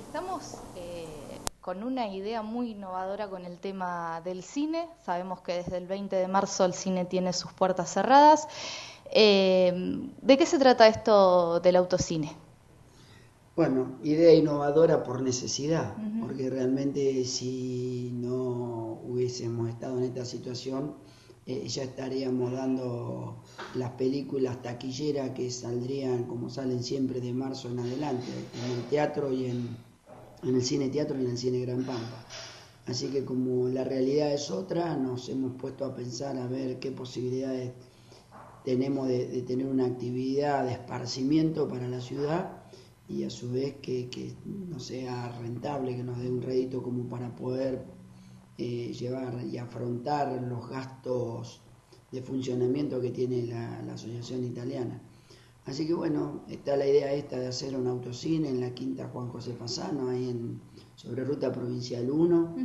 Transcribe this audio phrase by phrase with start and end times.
[0.00, 1.06] Estamos eh,
[1.60, 4.88] con una idea muy innovadora con el tema del cine.
[5.04, 8.48] Sabemos que desde el 20 de marzo el cine tiene sus puertas cerradas.
[9.12, 9.72] Eh,
[10.20, 12.32] ¿De qué se trata esto del autocine?
[13.54, 18.85] Bueno, idea innovadora por necesidad, porque realmente si no
[19.16, 20.94] hubiésemos estado en esta situación,
[21.48, 23.36] eh, ya estaríamos dando
[23.76, 28.26] las películas taquilleras que saldrían como salen siempre de marzo en adelante,
[28.64, 29.76] en el teatro y en,
[30.42, 32.26] el cine teatro y en el cine Gran Pampa.
[32.86, 36.90] Así que como la realidad es otra, nos hemos puesto a pensar a ver qué
[36.90, 37.72] posibilidades
[38.64, 42.64] tenemos de, tener una actividad de esparcimiento para la ciudad
[43.08, 47.08] y a su vez que, que no sea rentable, que nos dé un rédito como
[47.08, 47.95] para poder
[48.58, 51.60] eh, llevar y afrontar los gastos
[52.10, 55.00] de funcionamiento que tiene la, Asociación Italiana.
[55.64, 59.28] Así que bueno, está la idea esta de hacer un autocine en la quinta Juan
[59.28, 60.60] José Fasano, ahí en,
[60.94, 62.56] sobre Ruta Provincial 1.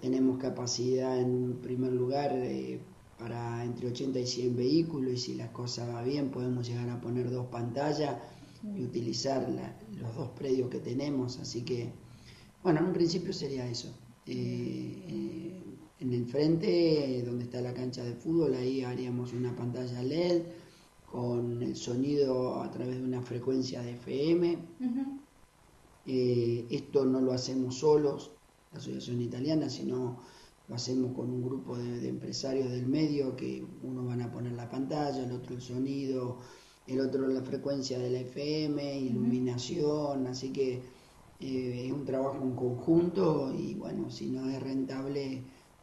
[0.00, 2.80] Tenemos capacidad en primer lugar eh,
[3.18, 7.00] para entre 80 y 100 vehículos y si la cosa va bien podemos llegar a
[7.00, 8.16] poner dos pantallas
[8.76, 9.46] y utilizar
[10.00, 11.38] los dos predios que tenemos.
[11.38, 11.92] Así que,
[12.62, 13.94] bueno, en un principio sería eso.
[14.32, 15.62] Eh,
[15.98, 20.42] en el frente, donde está la cancha de fútbol, ahí haríamos una pantalla LED
[21.10, 24.58] con el sonido a través de una frecuencia de FM.
[26.06, 28.30] Eh, esto no lo hacemos solos,
[28.72, 30.20] la Asociación Italiana, sino
[30.68, 34.70] lo hacemos con un grupo de, empresarios del medio que uno van a poner la
[34.70, 36.38] pantalla, el otro el sonido,
[36.86, 40.80] el otro la frecuencia de la FM, iluminación, así que
[41.40, 45.42] eh, es un trabajo en conjunto y bueno, si no es rentable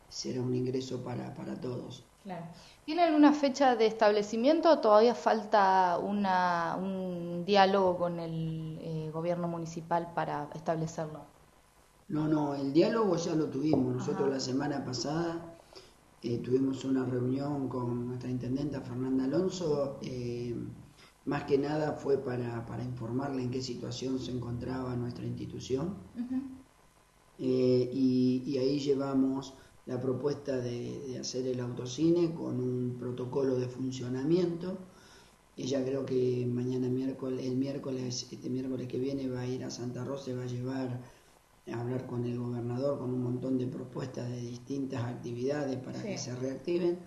[0.10, 2.04] será un ingreso para, para todos.
[2.24, 2.46] Claro.
[2.86, 9.48] ¿Tiene alguna fecha de establecimiento o todavía falta una, un diálogo con el eh, gobierno
[9.48, 11.22] municipal para establecerlo?
[12.10, 13.96] No, no, el diálogo ya lo tuvimos.
[13.96, 15.58] Nosotros la semana pasada
[16.24, 19.98] eh, tuvimos una reunión con nuestra intendenta Fernanda Alonso.
[20.02, 20.56] Eh,
[21.28, 25.96] más que nada fue para, para, informarle en qué situación se encontraba nuestra institución.
[27.38, 29.54] Eh, y, ahí llevamos
[29.86, 34.78] la propuesta de, hacer el autocine con un protocolo de funcionamiento.
[35.58, 39.70] Ella creo que mañana miércoles, el miércoles, este miércoles que viene va a ir a
[39.70, 41.02] Santa Rosa y va a llevar
[41.70, 46.18] a hablar con el gobernador con un montón de propuestas de distintas actividades para que
[46.18, 46.98] se reactiven.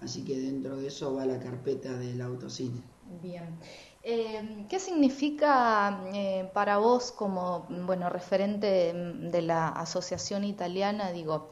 [0.00, 2.82] Así que dentro de eso va la carpeta del autocine.
[3.18, 3.58] Bien.
[4.02, 11.10] Eh, ¿Qué significa eh, para vos como bueno referente de la asociación italiana?
[11.10, 11.50] Digo,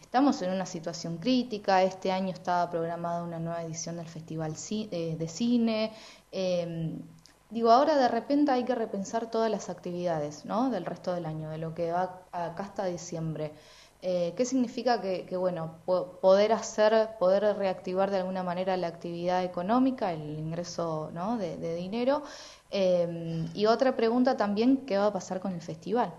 [0.00, 1.82] estamos en una situación crítica.
[1.82, 5.92] Este año estaba programada una nueva edición del Festival eh, de Cine.
[7.50, 10.70] digo, ahora de repente hay que repensar todas las actividades, ¿no?
[10.70, 13.52] Del resto del año, de lo que va acá hasta diciembre.
[14.02, 20.12] Eh, ¿Qué significa que, bueno, poder hacer, poder reactivar de alguna manera la actividad económica,
[20.12, 21.36] el ingreso ¿no?
[21.36, 22.22] de, dinero?
[22.70, 26.14] Em, y otra pregunta también, ¿qué va a pasar con el festival?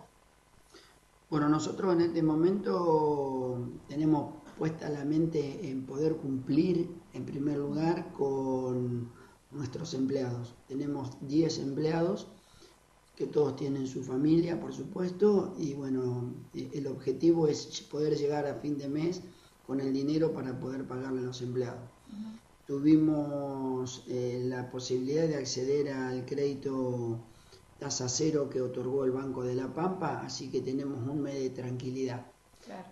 [1.32, 8.12] Bueno, nosotros en este momento tenemos puesta la mente en poder cumplir, en primer lugar,
[8.14, 9.10] con
[9.50, 10.54] nuestros empleados.
[10.68, 12.28] Tenemos 10 empleados
[13.22, 18.48] que todos tienen su familia, por supuesto, y bueno, eh, el objetivo es poder llegar
[18.48, 19.22] a fin de mes
[19.68, 21.88] con el dinero para poder pagarle a los empleados.
[22.66, 27.20] Tuvimos eh, la posibilidad de acceder al crédito
[27.78, 31.50] tasa cero que otorgó el Banco de la Pampa, así que tenemos un mes de
[31.52, 32.26] tranquilidad.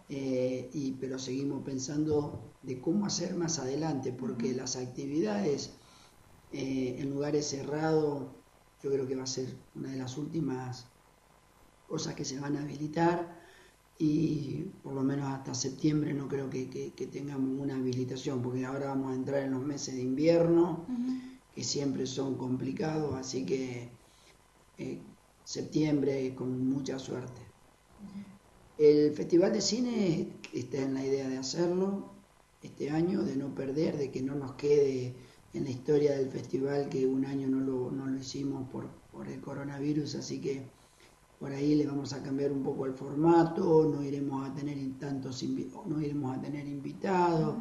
[0.09, 5.71] Eh, y, pero seguimos pensando de cómo hacer más adelante, porque las actividades
[6.51, 8.38] en lugares cerrados
[8.81, 10.85] yo creo que va a ser una de las últimas
[11.87, 13.39] cosas que se van a habilitar
[13.97, 19.11] y por lo menos hasta septiembre no creo que, tengamos una habilitación, porque ahora vamos
[19.11, 20.85] a entrar en los meses de invierno,
[21.53, 23.89] que siempre son complicados, así que
[24.77, 24.99] eh,
[25.43, 27.41] septiembre con mucha suerte.
[28.77, 32.13] El Festival de Cine está en la idea de hacerlo
[32.63, 35.13] este año, de no perder, de que no nos quede
[35.53, 39.27] en la historia del festival que un año no lo, no lo hicimos por, por,
[39.27, 40.63] el coronavirus, así que
[41.39, 45.43] por ahí le vamos a cambiar un poco el formato, no iremos a tener tantos
[45.85, 47.55] no iremos a tener invitados.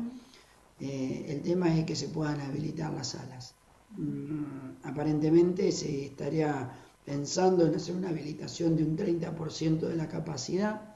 [0.80, 3.54] Eh, el tema es que se puedan habilitar las salas.
[3.96, 6.70] Mm, aparentemente se estaría
[7.04, 10.87] pensando en hacer una habilitación de un 30% de la capacidad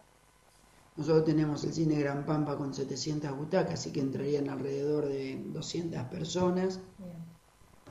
[0.96, 6.02] Nosotros tenemos el cine Gran Pampa con 700 butacas, así que entrarían alrededor de 200
[6.04, 6.80] personas.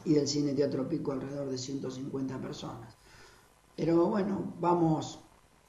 [0.04, 2.96] Y del cine Teatro Pico alrededor de 150 personas.
[3.76, 5.20] Pero bueno, vamos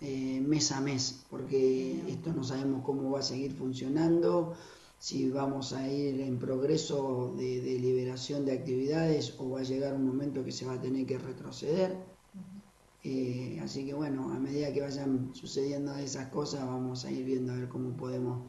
[0.00, 4.54] eh, mes a mes, porque esto no sabemos cómo va a seguir funcionando,
[4.98, 9.94] si vamos a ir en progreso de, de liberación de actividades o va a llegar
[9.94, 11.96] un momento que se va a tener que retroceder.
[13.04, 17.52] Eh, así que bueno, a medida que vayan sucediendo esas cosas, vamos a ir viendo
[17.52, 18.42] a ver cómo podemos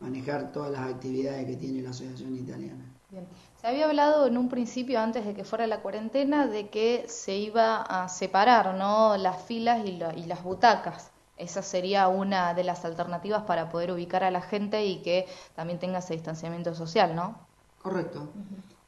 [0.00, 2.84] manejar todas las actividades que tiene la Asociación Italiana.
[3.10, 3.26] Bien.
[3.60, 7.36] Se había hablado en un principio, antes de que fuera la cuarentena, de que se
[7.36, 9.16] iba a separar ¿no?
[9.16, 11.10] las filas y, las butacas.
[11.36, 15.78] Esa sería una de las alternativas para poder ubicar a la gente y que también
[15.78, 17.38] tenga ese distanciamiento social, ¿no?
[17.82, 18.28] Correcto.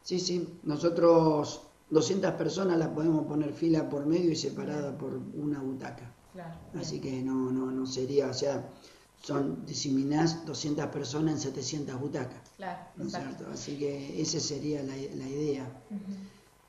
[0.03, 0.59] Sí, sí.
[0.65, 6.15] Nosotros 200 personas las podemos poner fila por medio y separada por una butaca.
[6.33, 8.69] Claro, Así que no, no, no sería, o sea,
[9.21, 12.41] son diseminás 200 personas en 700 butacas.
[12.57, 13.47] Claro, ¿no es cierto?
[13.53, 15.67] Así que esa sería la, la idea.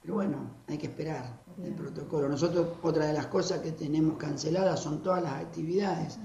[0.02, 0.38] Pero bueno,
[0.68, 2.28] hay que esperar el protocolo.
[2.28, 6.18] Nosotros, otra de las cosas que tenemos canceladas son todas las actividades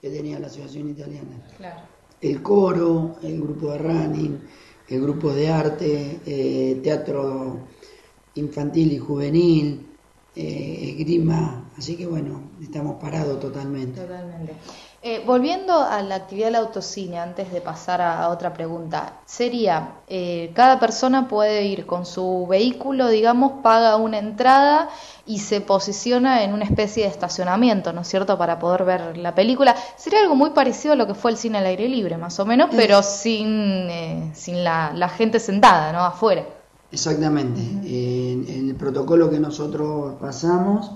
[0.00, 1.46] que tenía la Asociación Italiana.
[1.58, 1.82] Claro.
[2.20, 4.40] El coro, el grupo de running,
[4.88, 7.68] el grupo de arte, eh, teatro
[8.38, 9.86] infantil y juvenil,
[10.34, 14.00] eh, esgrima, así que bueno, estamos parados totalmente.
[14.00, 14.54] Totalmente.
[15.00, 20.50] Eh, volviendo a la actividad del autocine, antes de pasar a, otra pregunta, sería, eh,
[20.54, 24.88] cada persona puede ir con su vehículo, digamos, paga una entrada
[25.24, 29.36] y se posiciona en una especie de estacionamiento, ¿no es cierto?, para poder ver la
[29.36, 29.76] película.
[29.96, 32.44] Sería algo muy parecido a lo que fue el cine al aire libre, más o
[32.44, 36.44] menos, pero sin, eh, sin la, gente sentada, ¿no?, afuera.
[36.90, 37.60] Exactamente.
[37.60, 40.90] en el protocolo que nosotros pasamos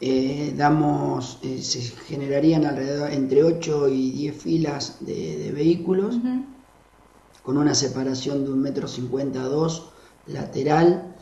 [0.00, 6.18] eh, damos, eh, se generarían alrededor entre 8 y 10 filas de, vehículos,
[7.42, 9.90] con una separación de un metro cincuenta dos
[10.26, 11.14] lateral,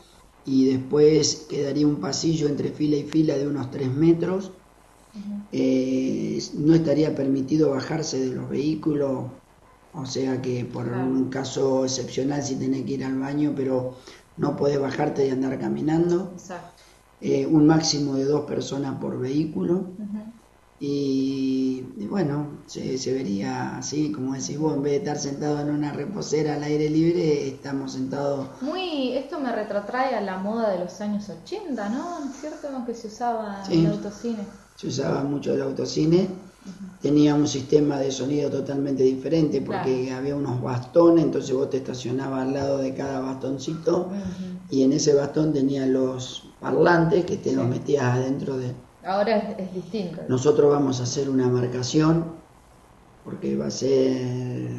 [0.45, 4.51] y después quedaría un pasillo entre fila y fila de unos 3 metros.
[5.51, 9.27] Eh, no estaría permitido bajarse de los vehículos,
[9.93, 13.95] o sea que por un caso excepcional si tenés que ir al baño, pero
[14.37, 16.31] no podés bajarte y andar caminando.
[16.33, 16.83] Exacto.
[17.21, 19.85] Eh, un máximo de dos personas por vehículo.
[20.79, 25.93] Y, bueno, se, vería así, como decís vos, en vez de estar sentado en una
[25.93, 28.47] reposera al aire libre, estamos sentados...
[28.61, 32.29] Muy, esto me retrotrae a la moda de los años 80, ¿no?
[32.29, 34.39] ¿Es cierto que se usaba el autocine?
[34.75, 36.27] Se usaba mucho el autocine.
[37.01, 42.41] Tenía un sistema de sonido totalmente diferente porque había unos bastones, entonces vos te estacionabas
[42.41, 44.09] al lado de cada bastoncito
[44.69, 48.73] y en ese bastón tenía los parlantes que te los metías adentro de...
[49.05, 50.21] Ahora es, distinto.
[50.29, 52.25] Nosotros vamos a hacer una marcación
[53.25, 54.69] porque va a ser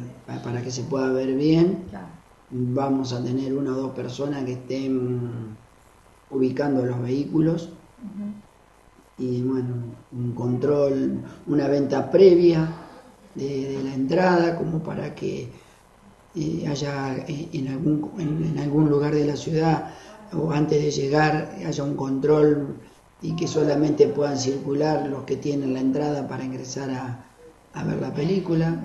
[0.43, 1.83] para que se pueda ver bien.
[2.49, 5.55] Vamos a tener una o dos personas que estén
[6.31, 7.69] ubicando los vehículos
[9.17, 9.75] y bueno,
[10.11, 12.67] un control, una venta previa
[13.35, 15.49] de, la entrada como para que
[16.35, 19.91] eh, haya eh, en algún, en algún lugar de la ciudad
[20.33, 22.75] o antes de llegar haya un control
[23.25, 27.25] y que solamente puedan circular los que tienen la entrada para ingresar a,
[27.73, 28.79] a ver la película.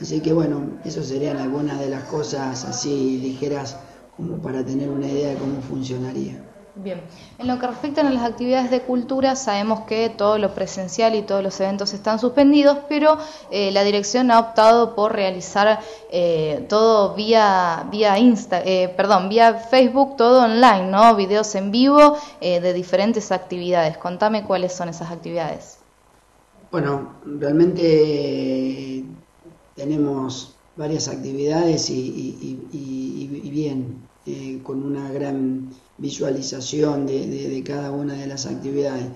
[0.00, 3.76] Así que bueno, eso serían algunas de las cosas así ligeras
[4.16, 6.42] como para tener una idea de cómo funcionaría.
[6.78, 7.00] Bien,
[7.38, 11.22] en lo que respecta a las actividades de cultura, sabemos que todo lo presencial y
[11.22, 13.16] todos los eventos están suspendidos, pero
[13.50, 15.80] eh, la dirección ha optado por realizar
[16.12, 21.16] eh, todo vía vía Insta, eh, perdón, vía Facebook, todo online, ¿no?
[21.16, 23.96] Videos en vivo de diferentes actividades.
[23.96, 25.78] Contame cuáles son esas actividades.
[26.70, 29.02] Bueno, realmente
[29.74, 34.06] tenemos varias actividades y bien,
[34.62, 39.06] con una gran visualización de, cada una de las actividades.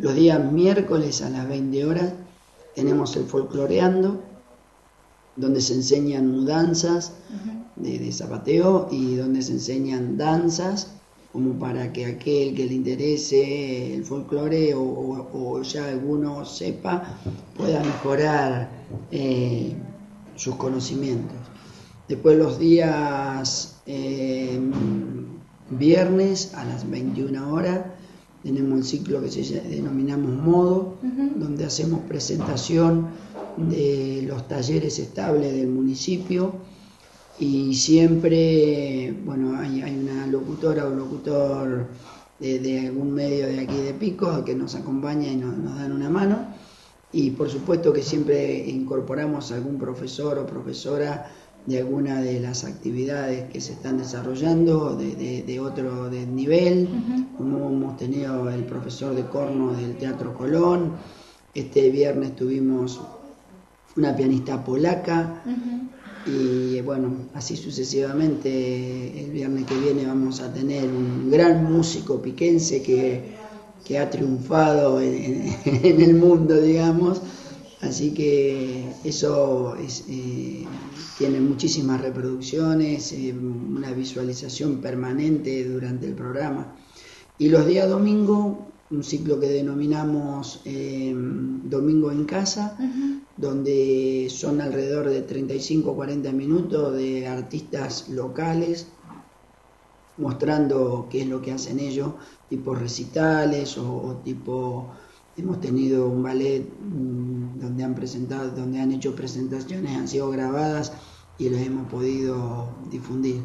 [0.00, 2.12] Los días miércoles a las 20 horas
[2.74, 4.22] tenemos el folcloreando,
[5.36, 7.12] donde se enseñan mudanzas
[7.76, 10.94] de, zapateo y donde se enseñan danzas,
[11.32, 17.16] como para que aquel que le interese el folclore o, ya alguno sepa,
[17.56, 18.68] pueda mejorar
[19.12, 19.74] eh,
[20.34, 21.36] sus conocimientos.
[22.08, 24.58] Después los días eh,
[25.70, 27.80] viernes a las 21 horas
[28.42, 30.96] tenemos el ciclo que se denominamos modo,
[31.36, 33.08] donde hacemos presentación
[33.58, 36.54] de los talleres estables del municipio
[37.38, 41.86] y siempre, bueno, hay, una locutora o locutor
[42.38, 46.54] de, algún medio de aquí de Pico que nos acompaña y nos, dan una mano.
[47.12, 51.30] Y por supuesto que siempre incorporamos algún profesor o profesora
[51.66, 56.88] de alguna de las actividades que se están desarrollando de, de, otro de nivel,
[57.36, 60.92] como hemos tenido el profesor de corno del Teatro Colón,
[61.54, 63.00] este viernes tuvimos
[63.96, 65.42] una pianista polaca
[66.26, 72.82] y bueno, así sucesivamente el viernes que viene vamos a tener un gran músico piquense
[72.82, 73.32] que,
[73.84, 77.20] que ha triunfado en, el mundo, digamos,
[77.80, 80.64] así que eso eh,
[81.18, 86.74] tiene muchísimas reproducciones, eh, una visualización permanente durante el programa.
[87.38, 92.76] Y los días domingo un ciclo que denominamos eh, Domingo en Casa,
[93.36, 98.88] donde son alrededor de 35 o 40 minutos de artistas locales
[100.20, 102.12] mostrando qué es lo que hacen ellos,
[102.48, 104.88] tipo recitales o, tipo
[105.40, 110.92] hemos tenido un ballet mm, donde han presentado, donde han hecho presentaciones, han sido grabadas
[111.38, 113.42] y las hemos podido difundir.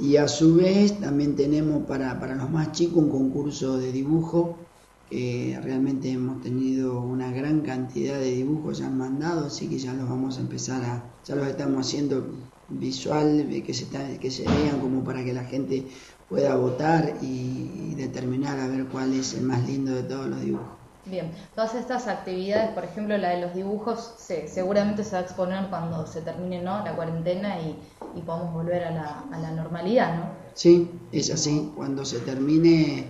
[0.00, 4.56] Y a su vez también tenemos para, para los más chicos un concurso de dibujo.
[5.10, 10.08] realmente hemos tenido una gran cantidad de dibujos ya han mandado, así que ya los
[10.08, 12.26] vamos a empezar a, ya los estamos haciendo
[12.70, 13.86] visual, que se,
[14.18, 15.86] que se vean como para que la gente
[16.28, 20.79] pueda votar y determinar a ver cuál es el más lindo de todos los dibujos.
[21.06, 25.22] Bien, todas estas actividades, por ejemplo la de los dibujos, se, seguramente se va a
[25.22, 26.84] exponer cuando se termine ¿no?
[26.84, 27.76] la cuarentena y,
[28.16, 30.24] y podamos volver a la, a la, normalidad, ¿no?
[30.54, 31.72] Sí, es así.
[31.74, 33.06] Cuando se termine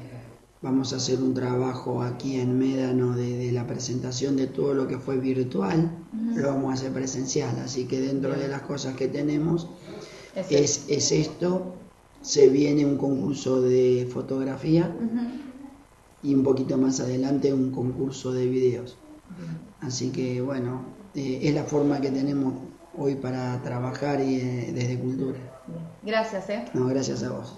[0.63, 4.87] vamos a hacer un trabajo aquí en Médano de, de la presentación de todo lo
[4.87, 5.91] que fue virtual,
[6.35, 9.69] lo vamos a hacer presencial, así que dentro de las cosas que tenemos
[10.35, 11.75] es, es, esto,
[12.21, 14.95] se viene un concurso de fotografía
[16.23, 18.97] y un poquito más adelante un concurso de videos.
[19.81, 20.85] Así que bueno,
[21.15, 22.55] eh, es la forma que tenemos
[22.97, 25.39] hoy para trabajar y, eh, desde cultura.
[26.03, 26.65] Gracias, ¿eh?
[26.75, 27.57] No, gracias a vos.